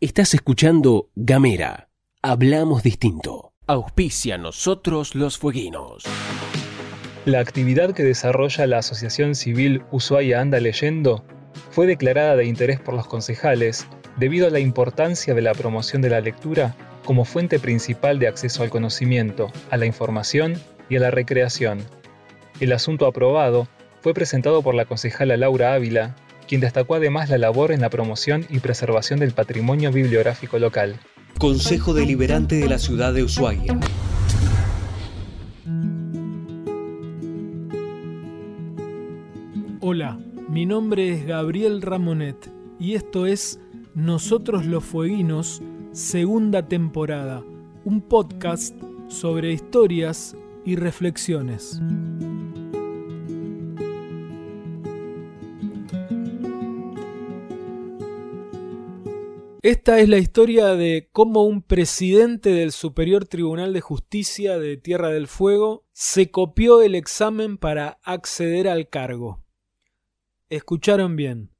[0.00, 1.88] Estás escuchando Gamera.
[2.22, 3.52] Hablamos distinto.
[3.66, 6.04] Auspicia nosotros los fueguinos.
[7.24, 11.24] La actividad que desarrolla la Asociación Civil Ushuaia Anda Leyendo
[11.70, 13.86] fue declarada de interés por los concejales
[14.16, 18.62] debido a la importancia de la promoción de la lectura como fuente principal de acceso
[18.62, 20.54] al conocimiento, a la información
[20.88, 21.80] y a la recreación.
[22.60, 23.68] El asunto aprobado
[24.06, 26.14] fue presentado por la concejala Laura Ávila,
[26.46, 31.00] quien destacó además la labor en la promoción y preservación del patrimonio bibliográfico local.
[31.40, 33.80] Consejo Deliberante de la Ciudad de Ushuaia.
[39.80, 40.20] Hola,
[40.50, 42.48] mi nombre es Gabriel Ramonet
[42.78, 43.58] y esto es
[43.96, 47.42] Nosotros los Fueguinos, segunda temporada,
[47.84, 48.72] un podcast
[49.08, 51.80] sobre historias y reflexiones.
[59.66, 65.10] Esta es la historia de cómo un presidente del Superior Tribunal de Justicia de Tierra
[65.10, 69.42] del Fuego se copió el examen para acceder al cargo.
[70.50, 71.50] Escucharon bien.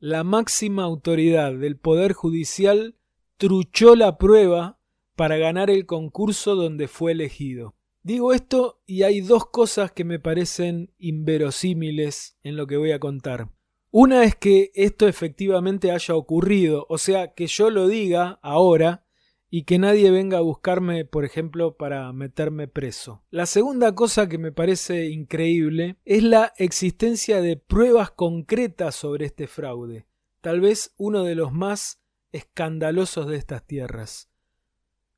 [0.00, 2.96] La máxima autoridad del Poder Judicial
[3.36, 4.80] truchó la prueba
[5.14, 7.76] para ganar el concurso donde fue elegido.
[8.02, 12.98] Digo esto y hay dos cosas que me parecen inverosímiles en lo que voy a
[12.98, 13.50] contar.
[13.94, 19.04] Una es que esto efectivamente haya ocurrido, o sea, que yo lo diga ahora
[19.50, 23.22] y que nadie venga a buscarme, por ejemplo, para meterme preso.
[23.28, 29.46] La segunda cosa que me parece increíble es la existencia de pruebas concretas sobre este
[29.46, 30.06] fraude,
[30.40, 32.00] tal vez uno de los más
[32.32, 34.30] escandalosos de estas tierras.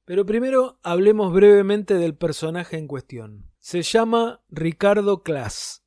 [0.04, 3.52] Pero primero hablemos brevemente del personaje en cuestión.
[3.60, 5.83] Se llama Ricardo Klaas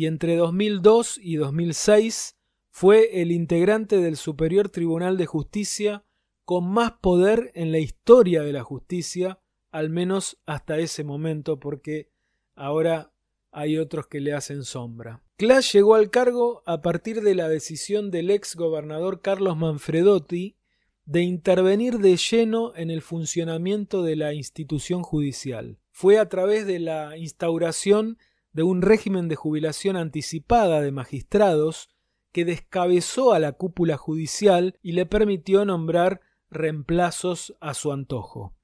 [0.00, 2.34] y entre 2002 y 2006
[2.70, 6.06] fue el integrante del Superior Tribunal de Justicia
[6.46, 9.40] con más poder en la historia de la justicia,
[9.70, 12.08] al menos hasta ese momento, porque
[12.54, 13.12] ahora
[13.52, 15.22] hay otros que le hacen sombra.
[15.36, 20.56] Clash llegó al cargo a partir de la decisión del ex gobernador Carlos Manfredotti
[21.04, 25.76] de intervenir de lleno en el funcionamiento de la institución judicial.
[25.90, 28.16] Fue a través de la instauración
[28.52, 31.90] de un régimen de jubilación anticipada de magistrados
[32.32, 38.54] que descabezó a la cúpula judicial y le permitió nombrar reemplazos a su antojo.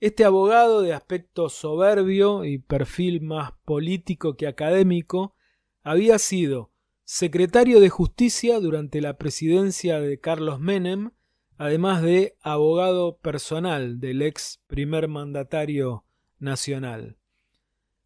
[0.00, 5.34] Este abogado de aspecto soberbio y perfil más político que académico
[5.82, 6.70] había sido
[7.04, 11.10] secretario de justicia durante la presidencia de Carlos Menem,
[11.58, 16.04] además de abogado personal del ex primer mandatario
[16.38, 17.19] nacional.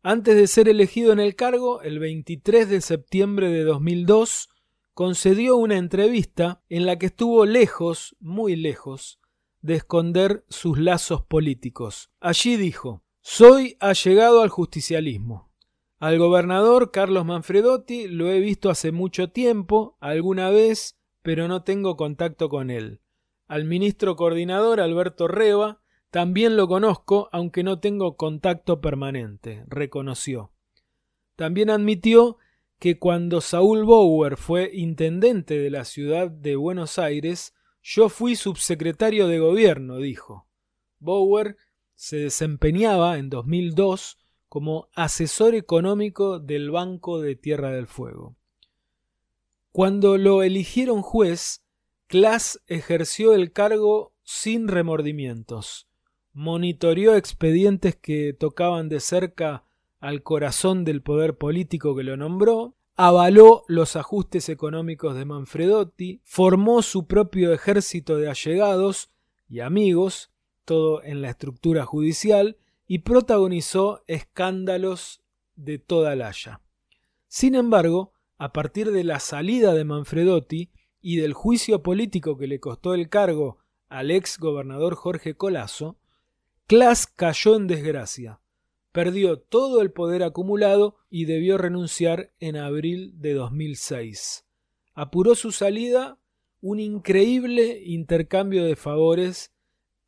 [0.06, 4.50] Antes de ser elegido en el cargo, el 23 de septiembre de 2002,
[4.92, 9.18] concedió una entrevista en la que estuvo lejos, muy lejos,
[9.62, 12.10] de esconder sus lazos políticos.
[12.20, 15.50] Allí dijo Soy allegado al justicialismo.
[15.98, 21.96] Al gobernador Carlos Manfredotti lo he visto hace mucho tiempo, alguna vez, pero no tengo
[21.96, 23.00] contacto con él.
[23.46, 25.80] Al ministro coordinador Alberto Reba
[26.14, 30.52] también lo conozco, aunque no tengo contacto permanente, reconoció.
[31.34, 32.38] También admitió
[32.78, 39.26] que cuando Saúl Bower fue intendente de la ciudad de Buenos Aires, yo fui subsecretario
[39.26, 40.46] de gobierno, dijo.
[41.00, 41.56] Bower
[41.96, 44.16] se desempeñaba en 2002
[44.48, 48.36] como asesor económico del Banco de Tierra del Fuego.
[49.72, 51.64] Cuando lo eligieron juez,
[52.06, 55.88] Klaas ejerció el cargo sin remordimientos
[56.34, 59.64] monitoreó expedientes que tocaban de cerca
[60.00, 66.82] al corazón del poder político que lo nombró, avaló los ajustes económicos de Manfredotti, formó
[66.82, 69.08] su propio ejército de allegados
[69.48, 70.30] y amigos,
[70.64, 75.22] todo en la estructura judicial, y protagonizó escándalos
[75.56, 76.60] de toda la haya.
[77.28, 80.70] Sin embargo, a partir de la salida de Manfredotti
[81.00, 83.58] y del juicio político que le costó el cargo
[83.88, 85.96] al ex gobernador Jorge Colasso,
[86.66, 88.40] Klaas cayó en desgracia,
[88.90, 94.46] perdió todo el poder acumulado y debió renunciar en abril de 2006.
[94.94, 96.18] Apuró su salida
[96.62, 99.52] un increíble intercambio de favores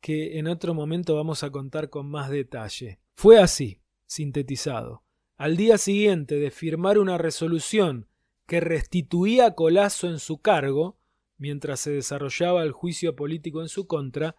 [0.01, 2.99] que en otro momento vamos a contar con más detalle.
[3.13, 5.03] Fue así, sintetizado.
[5.35, 8.07] Al día siguiente de firmar una resolución
[8.47, 10.97] que restituía a Colazo en su cargo,
[11.37, 14.35] mientras se desarrollaba el juicio político en su contra,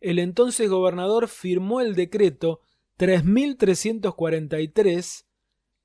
[0.00, 2.60] el entonces gobernador firmó el decreto
[2.96, 5.26] 3343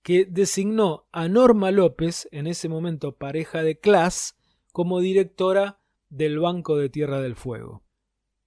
[0.01, 4.37] que designó a Norma López, en ese momento pareja de Clas,
[4.71, 5.79] como directora
[6.09, 7.83] del Banco de Tierra del Fuego.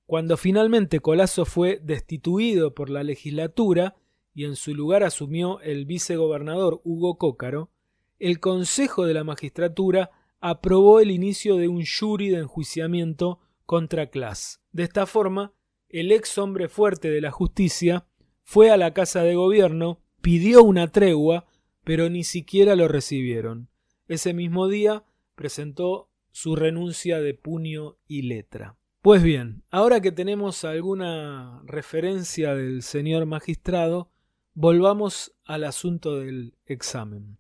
[0.06, 3.96] Cuando finalmente Colazo fue destituido por la legislatura
[4.32, 7.70] y en su lugar asumió el vicegobernador Hugo Cócaro,
[8.18, 10.10] el Consejo de la Magistratura
[10.40, 14.62] aprobó el inicio de un jury de enjuiciamiento contra Clas.
[14.72, 15.52] De esta forma,
[15.88, 18.06] el ex hombre fuerte de la justicia
[18.42, 21.46] fue a la Casa de Gobierno, pidió una tregua,
[21.84, 23.68] pero ni siquiera lo recibieron.
[24.06, 25.04] Ese mismo día
[25.34, 28.76] presentó su renuncia de puño y letra.
[29.00, 34.10] Pues bien, ahora que tenemos alguna referencia del señor magistrado,
[34.54, 37.38] volvamos al asunto del examen.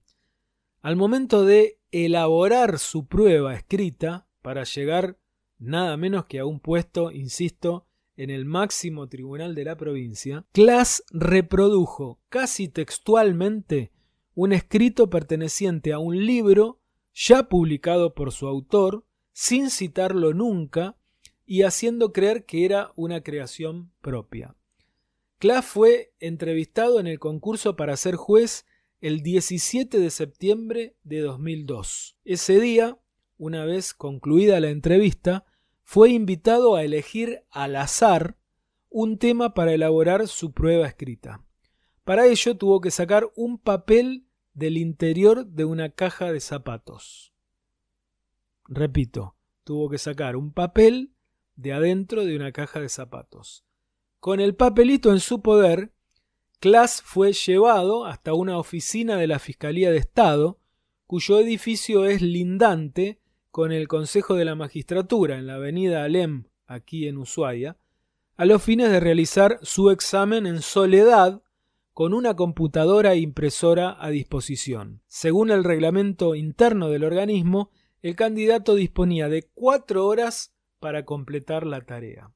[0.82, 5.18] Al momento de elaborar su prueba escrita para llegar
[5.58, 7.87] nada menos que a un puesto, insisto,
[8.18, 13.92] en el máximo tribunal de la provincia, Klaas reprodujo casi textualmente
[14.34, 16.80] un escrito perteneciente a un libro
[17.14, 20.96] ya publicado por su autor, sin citarlo nunca
[21.46, 24.56] y haciendo creer que era una creación propia.
[25.38, 28.66] Klaas fue entrevistado en el concurso para ser juez
[29.00, 32.16] el 17 de septiembre de 2002.
[32.24, 32.98] Ese día,
[33.36, 35.46] una vez concluida la entrevista,
[35.90, 38.36] fue invitado a elegir al azar
[38.90, 41.42] un tema para elaborar su prueba escrita.
[42.04, 47.32] Para ello tuvo que sacar un papel del interior de una caja de zapatos.
[48.66, 51.14] Repito, tuvo que sacar un papel
[51.56, 53.64] de adentro de una caja de zapatos.
[54.20, 55.94] Con el papelito en su poder,
[56.60, 60.60] Klaas fue llevado hasta una oficina de la Fiscalía de Estado,
[61.06, 67.08] cuyo edificio es lindante con el Consejo de la Magistratura en la avenida Alem, aquí
[67.08, 67.76] en Ushuaia,
[68.36, 71.42] a los fines de realizar su examen en soledad
[71.92, 75.02] con una computadora e impresora a disposición.
[75.08, 77.70] Según el reglamento interno del organismo,
[78.02, 82.30] el candidato disponía de cuatro horas para completar la tarea.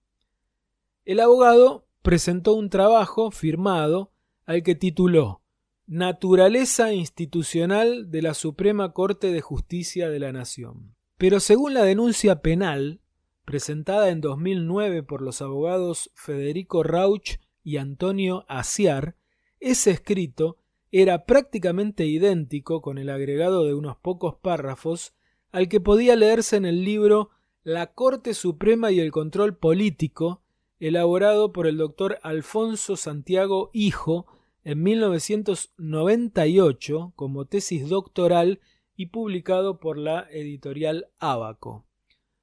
[1.05, 4.11] El abogado presentó un trabajo firmado
[4.45, 5.43] al que tituló
[5.87, 10.97] Naturaleza institucional de la Suprema Corte de Justicia de la Nación.
[11.23, 13.01] Pero según la denuncia penal,
[13.45, 19.15] presentada en 2009 por los abogados Federico Rauch y Antonio Aciar,
[19.61, 20.57] ese escrito
[20.91, 25.15] era prácticamente idéntico con el agregado de unos pocos párrafos
[25.53, 27.31] al que podía leerse en el libro
[27.63, 30.43] La Corte Suprema y el Control Político,
[30.81, 34.27] elaborado por el doctor Alfonso Santiago Hijo
[34.65, 38.59] en 1998 como tesis doctoral
[38.97, 41.87] y publicado por la editorial Abaco.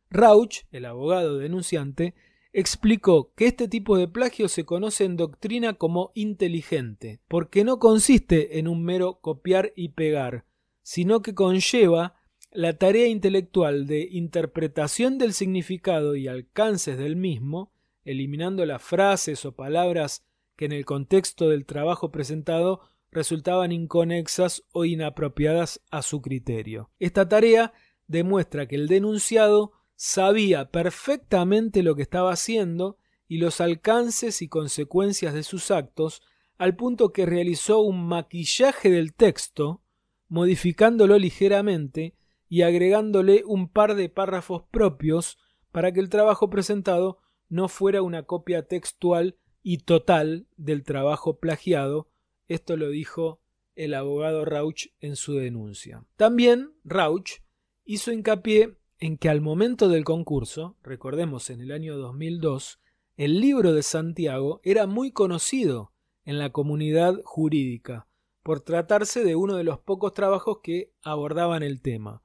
[0.09, 2.15] Rauch, el abogado denunciante,
[2.51, 8.59] explicó que este tipo de plagio se conoce en doctrina como inteligente, porque no consiste
[8.59, 10.45] en un mero copiar y pegar,
[10.81, 12.15] sino que conlleva
[12.51, 17.71] la tarea intelectual de interpretación del significado y alcances del mismo,
[18.03, 20.25] eliminando las frases o palabras
[20.55, 22.81] que en el contexto del trabajo presentado
[23.11, 26.89] resultaban inconexas o inapropiadas a su criterio.
[26.99, 27.73] Esta tarea
[28.07, 32.97] demuestra que el denunciado sabía perfectamente lo que estaba haciendo
[33.27, 36.21] y los alcances y consecuencias de sus actos,
[36.57, 39.81] al punto que realizó un maquillaje del texto,
[40.27, 42.15] modificándolo ligeramente
[42.47, 45.37] y agregándole un par de párrafos propios
[45.71, 52.09] para que el trabajo presentado no fuera una copia textual y total del trabajo plagiado
[52.49, 53.39] esto lo dijo
[53.75, 56.03] el abogado Rauch en su denuncia.
[56.17, 57.41] También Rauch
[57.85, 62.81] hizo hincapié en que al momento del concurso, recordemos en el año 2002,
[63.15, 65.93] el libro de Santiago era muy conocido
[66.25, 68.07] en la comunidad jurídica,
[68.43, 72.21] por tratarse de uno de los pocos trabajos que abordaban el tema.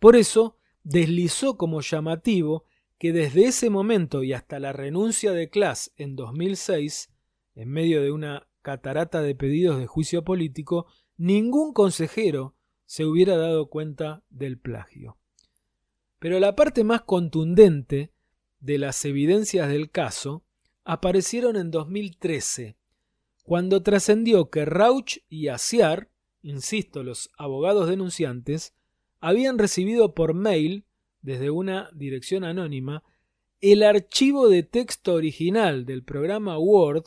[0.00, 2.64] Por eso, deslizó como llamativo
[2.98, 7.12] que desde ese momento y hasta la renuncia de Klaas en 2006,
[7.54, 10.86] en medio de una catarata de pedidos de juicio político,
[11.16, 12.54] ningún consejero
[12.86, 15.18] se hubiera dado cuenta del plagio.
[16.18, 18.12] Pero la parte más contundente
[18.60, 20.42] de las evidencias del caso
[20.84, 22.76] aparecieron en 2013,
[23.42, 26.10] cuando trascendió que Rauch y Asiar,
[26.42, 28.74] insisto, los abogados denunciantes,
[29.20, 30.84] habían recibido por mail,
[31.22, 33.02] desde una dirección anónima,
[33.60, 37.04] el archivo de texto original del programa Word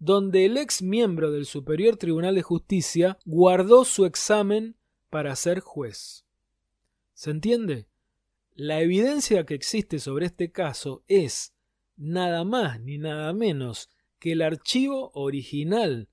[0.00, 4.76] donde el ex miembro del Superior Tribunal de Justicia guardó su examen
[5.10, 6.24] para ser juez.
[7.12, 7.86] ¿Se entiende?
[8.54, 11.54] La evidencia que existe sobre este caso es
[11.96, 16.08] nada más ni nada menos que el archivo original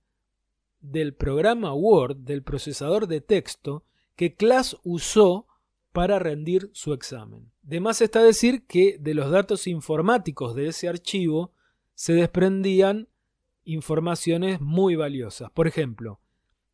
[0.82, 3.86] del programa Word, del procesador de texto,
[4.18, 5.48] que Class usó
[5.94, 7.52] para rendir su examen.
[7.62, 11.54] De más está decir que de los datos informáticos de ese archivo
[11.96, 13.08] se desprendían
[13.68, 15.52] informaciones muy valiosas.
[15.52, 16.20] Por ejemplo,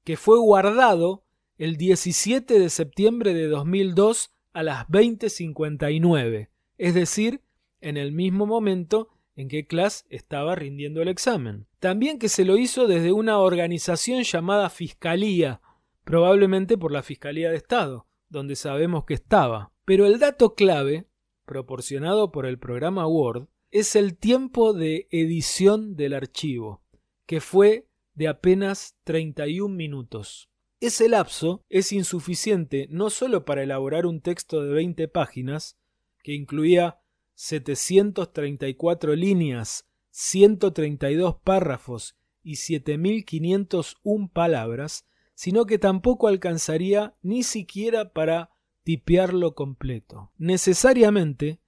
[0.03, 1.23] que fue guardado
[1.57, 7.41] el 17 de septiembre de 2002 a las 20.59, es decir,
[7.81, 11.67] en el mismo momento en que Class estaba rindiendo el examen.
[11.79, 15.61] También que se lo hizo desde una organización llamada Fiscalía,
[16.03, 19.71] probablemente por la Fiscalía de Estado, donde sabemos que estaba.
[19.85, 21.07] Pero el dato clave,
[21.45, 26.82] proporcionado por el programa Word, es el tiempo de edición del archivo,
[27.25, 30.49] que fue de apenas 31 minutos.
[30.79, 35.77] Ese lapso es insuficiente no solo para elaborar un texto de 20 páginas,
[36.23, 36.99] que incluía
[37.35, 48.51] 734 líneas, 132 párrafos y 7501 palabras, sino que tampoco alcanzaría ni siquiera para
[48.83, 50.31] tipearlo completo.
[50.37, 51.59] Necesariamente,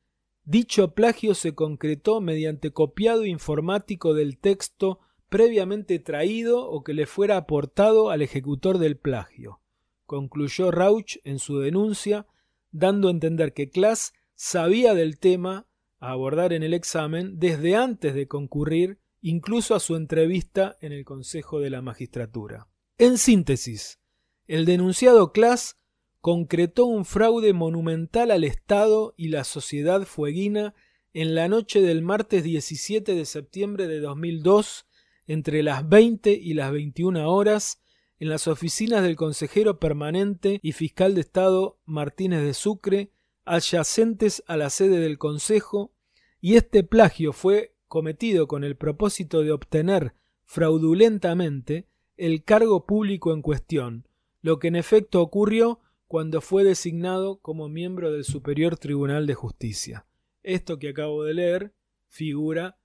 [0.44, 5.00] dicho plagio se concretó mediante copiado informático del texto
[5.36, 9.60] previamente traído o que le fuera aportado al ejecutor del plagio,
[10.06, 12.26] concluyó Rauch en su denuncia,
[12.72, 15.68] dando a entender que Class sabía del tema
[16.00, 21.04] a abordar en el examen desde antes de concurrir incluso a su entrevista en el
[21.04, 22.70] Consejo de la Magistratura.
[22.98, 24.00] En síntesis,
[24.48, 25.76] el denunciado Class
[26.22, 30.76] concretó un fraude monumental al Estado y la sociedad fueguina
[31.14, 34.86] en la noche del martes 17 de septiembre de 2002
[35.28, 37.82] entre las 20 y las 21 horas
[38.20, 43.12] en las oficinas del consejero permanente y fiscal de Estado Martínez de Sucre
[43.46, 45.94] adyacentes a la sede del Consejo,
[46.42, 50.14] y este plagio fue cometido con el propósito de obtener
[50.44, 54.08] fraudulentamente el cargo público en cuestión,
[54.42, 60.06] lo que en efecto ocurrió cuando fue designado como miembro del Superior Tribunal de Justicia.
[60.44, 61.74] Esto que acabo de leer
[62.08, 62.78] figura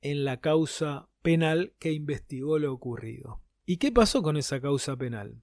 [0.00, 3.40] en la causa penal que investigó lo ocurrido.
[3.64, 5.42] ¿Y qué pasó con esa causa penal?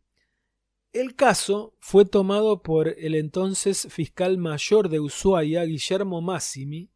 [0.92, 6.90] El caso fue tomado por el entonces fiscal mayor de Ushuaia, Guillermo Massimi,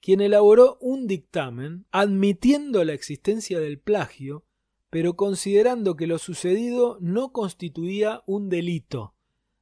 [0.00, 4.44] quien elaboró un dictamen admitiendo la existencia del plagio,
[4.90, 9.14] pero considerando que lo sucedido no constituía un delito,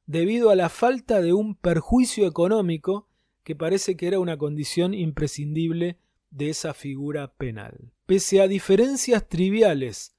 [0.05, 3.07] debido a la falta de un perjuicio económico
[3.43, 5.99] que parece que era una condición imprescindible
[6.31, 7.94] de esa figura penal.
[8.05, 10.15] Pese a diferencias triviales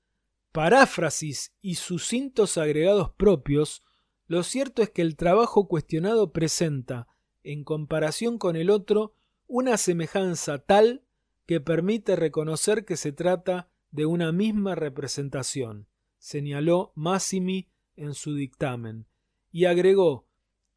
[0.56, 3.82] paráfrasis y sucintos agregados propios,
[4.26, 7.08] lo cierto es que el trabajo cuestionado presenta,
[7.42, 9.12] en comparación con el otro,
[9.46, 11.04] una semejanza tal
[11.44, 19.04] que permite reconocer que se trata de una misma representación, señaló Massimi en su dictamen,
[19.52, 20.26] y agregó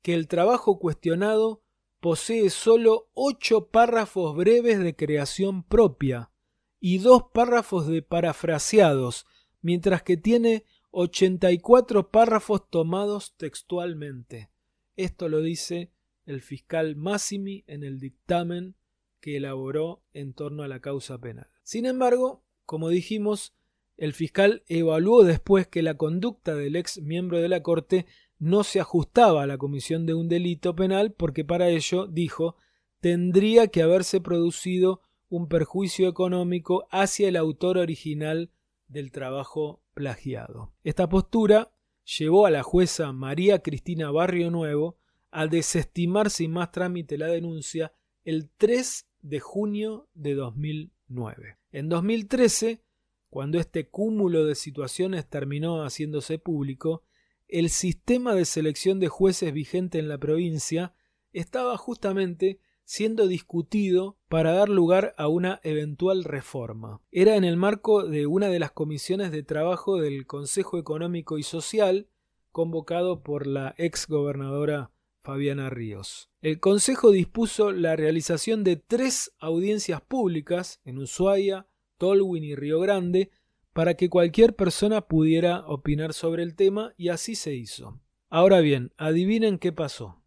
[0.01, 1.63] que el trabajo cuestionado
[2.01, 6.31] posee sólo ocho párrafos breves de creación propia
[6.79, 9.25] y dos párrafos de parafraseados
[9.61, 14.49] mientras que tiene 84 párrafos tomados textualmente.
[14.95, 15.91] Esto lo dice
[16.25, 18.75] el fiscal Massimi en el dictamen
[19.19, 21.47] que elaboró en torno a la causa penal.
[21.63, 23.53] Sin embargo, como dijimos,
[23.97, 28.05] el fiscal evaluó después que la conducta del ex miembro de la Corte
[28.37, 32.55] no se ajustaba a la comisión de un delito penal porque para ello, dijo,
[33.01, 38.51] tendría que haberse producido un perjuicio económico hacia el autor original
[38.87, 40.73] del trabajo plagiado.
[40.83, 41.71] Esta postura
[42.17, 44.97] llevó a la jueza María Cristina Barrio Nuevo
[45.31, 47.93] a desestimar sin más trámite la denuncia
[48.23, 51.57] el 3 de junio de 2009.
[51.71, 52.81] En 2013,
[53.29, 57.03] cuando este cúmulo de situaciones terminó haciéndose público,
[57.47, 60.93] el sistema de selección de jueces vigente en la provincia
[61.31, 62.59] estaba justamente
[62.89, 67.03] siendo discutido para dar lugar a una eventual reforma.
[67.11, 71.43] Era en el marco de una de las comisiones de trabajo del Consejo Económico y
[71.43, 72.07] Social
[72.51, 74.89] convocado por la ex gobernadora
[75.21, 76.31] Fabiana Ríos.
[76.41, 81.67] El Consejo dispuso la realización de tres audiencias públicas en Ushuaia,
[81.99, 83.29] Tolwyn y Río Grande
[83.71, 88.01] para que cualquier persona pudiera opinar sobre el tema y así se hizo.
[88.31, 90.18] Ahora bien, adivinen qué pasó.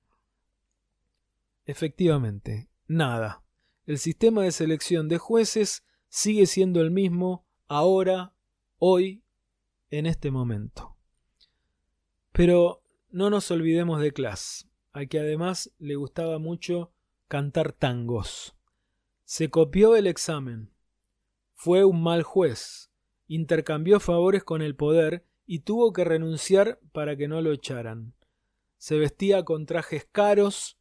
[1.64, 3.42] Efectivamente, nada.
[3.86, 8.34] El sistema de selección de jueces sigue siendo el mismo ahora,
[8.78, 9.22] hoy,
[9.90, 10.96] en este momento.
[12.32, 16.92] Pero no nos olvidemos de Klaas, al que además le gustaba mucho
[17.28, 18.54] cantar tangos.
[19.24, 20.70] Se copió el examen.
[21.54, 22.90] Fue un mal juez.
[23.28, 28.14] Intercambió favores con el poder y tuvo que renunciar para que no lo echaran.
[28.78, 30.78] Se vestía con trajes caros,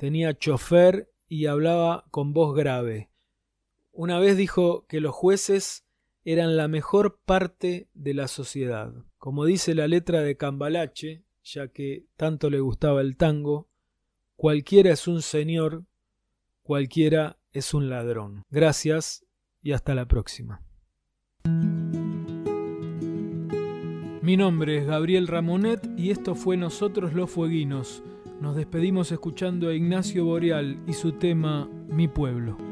[0.00, 3.10] tenía chofer y hablaba con voz grave.
[3.92, 5.84] Una vez dijo que los jueces
[6.24, 8.94] eran la mejor parte de la sociedad.
[9.18, 13.68] Como dice la letra de Cambalache, ya que tanto le gustaba el tango,
[14.36, 15.84] cualquiera es un señor,
[16.62, 18.46] cualquiera es un ladrón.
[18.48, 19.26] Gracias
[19.62, 20.62] y hasta la próxima.
[24.22, 28.02] Mi nombre es Gabriel Ramonet y esto fue Nosotros los Fueguinos.
[28.40, 32.69] Nos despedimos escuchando a Ignacio Boreal y su tema Mi pueblo.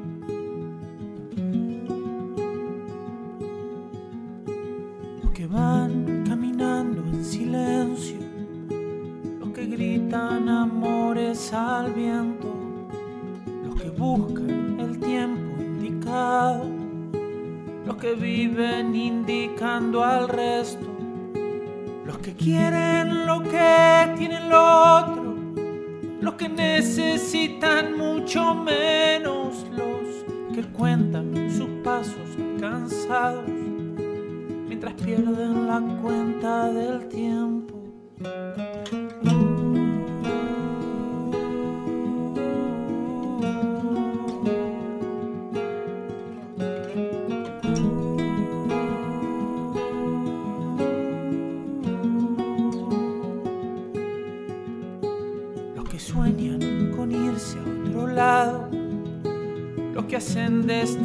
[30.58, 33.48] Que cuentan sus pasos cansados
[34.66, 37.76] mientras pierden la cuenta del tiempo.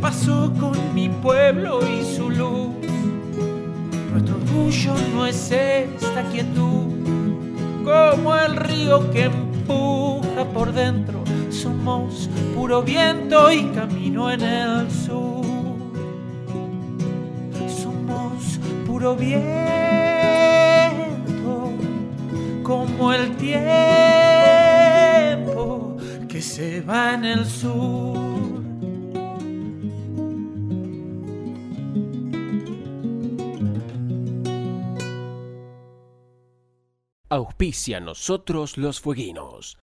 [0.00, 2.70] ¿Qué pasó con mi pueblo y su luz?
[4.10, 6.86] Nuestro orgullo no es esta quietud,
[7.84, 11.22] como el río que empuja por dentro.
[11.50, 15.44] Somos puro viento y camino en el sur.
[18.86, 19.42] puro viento,
[22.62, 23.58] como el tiempo
[26.26, 28.49] que se va en el sur.
[37.32, 39.78] Auspicia nosotros los fueguinos.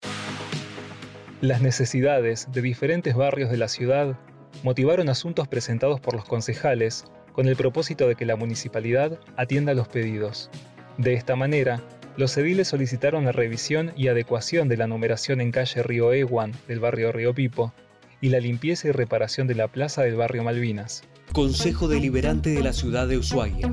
[1.40, 4.18] Las necesidades de diferentes barrios de la ciudad
[4.64, 9.86] motivaron asuntos presentados por los concejales con el propósito de que la municipalidad atienda los
[9.86, 10.50] pedidos.
[10.98, 11.84] De esta manera,
[12.16, 16.80] los ediles solicitaron la revisión y adecuación de la numeración en calle Río Eguan del
[16.80, 17.72] barrio Río Pipo
[18.20, 21.04] y la limpieza y reparación de la plaza del barrio Malvinas.
[21.32, 23.72] Consejo Deliberante de la Ciudad de Ushuaia.